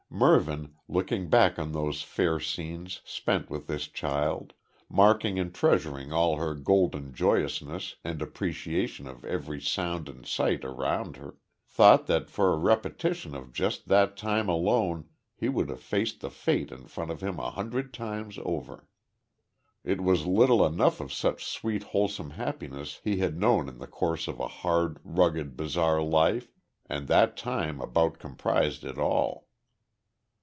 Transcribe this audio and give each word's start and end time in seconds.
Mervyn, 0.13 0.75
looking 0.89 1.29
back 1.29 1.57
on 1.57 1.71
those 1.71 2.01
fair 2.01 2.37
scenes, 2.37 2.99
spent 3.05 3.49
with 3.49 3.67
this 3.67 3.87
child; 3.87 4.51
marking 4.89 5.39
and 5.39 5.55
treasuring 5.55 6.11
all 6.11 6.35
her 6.35 6.53
golden 6.53 7.13
joyousness 7.13 7.95
and 8.03 8.21
appreciation 8.21 9.07
of 9.07 9.23
every 9.23 9.61
sound 9.61 10.09
and 10.09 10.25
sight 10.25 10.65
around 10.65 11.15
her; 11.15 11.37
thought 11.65 12.07
that 12.07 12.29
for 12.29 12.51
a 12.53 12.57
repetition 12.57 13.33
of 13.33 13.53
just 13.53 13.87
that 13.87 14.17
time 14.17 14.49
alone 14.49 15.07
he 15.33 15.47
would 15.47 15.69
have 15.69 15.79
faced 15.81 16.19
the 16.19 16.29
fate 16.29 16.73
in 16.73 16.87
front 16.87 17.09
of 17.09 17.21
him 17.23 17.39
a 17.39 17.49
hundred 17.51 17.93
times 17.93 18.37
over. 18.43 18.89
It 19.81 20.01
was 20.01 20.25
little 20.27 20.65
enough 20.65 20.99
of 20.99 21.13
such 21.13 21.45
sweet 21.45 21.83
wholesome 21.83 22.31
happiness 22.31 22.99
he 23.01 23.19
had 23.19 23.39
known 23.39 23.69
in 23.69 23.77
the 23.77 23.87
course 23.87 24.27
of 24.27 24.41
a 24.41 24.49
hard, 24.49 24.99
rugged, 25.05 25.55
bizarre 25.55 26.01
life, 26.01 26.51
and 26.85 27.07
that 27.07 27.37
time 27.37 27.79
about 27.79 28.19
comprised 28.19 28.83
it 28.83 28.97
all. 28.97 29.47